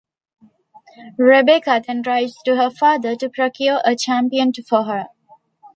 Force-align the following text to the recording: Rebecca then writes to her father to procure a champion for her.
Rebecca 1.19 1.79
then 1.85 2.01
writes 2.01 2.41
to 2.45 2.55
her 2.55 2.71
father 2.71 3.15
to 3.17 3.29
procure 3.29 3.81
a 3.85 3.95
champion 3.95 4.51
for 4.67 4.85
her. 4.85 5.09